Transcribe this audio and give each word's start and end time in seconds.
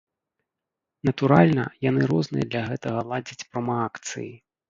Натуральна, 1.09 1.65
яны 1.89 2.01
розныя 2.13 2.45
для 2.53 2.63
гэтага 2.69 2.99
ладзяць 3.13 3.47
промаакцыі. 3.53 4.27